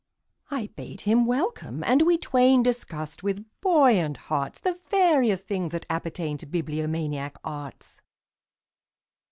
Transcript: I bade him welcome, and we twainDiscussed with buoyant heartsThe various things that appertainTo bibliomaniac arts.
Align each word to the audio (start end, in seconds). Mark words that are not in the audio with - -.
I 0.49 0.65
bade 0.75 1.01
him 1.01 1.27
welcome, 1.27 1.83
and 1.83 2.01
we 2.01 2.17
twainDiscussed 2.17 3.21
with 3.21 3.45
buoyant 3.61 4.17
heartsThe 4.31 4.81
various 4.89 5.43
things 5.43 5.73
that 5.73 5.87
appertainTo 5.89 6.49
bibliomaniac 6.49 7.35
arts. 7.43 8.01